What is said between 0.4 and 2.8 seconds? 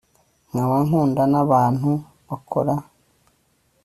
nkaba nkunda n’abantu bakora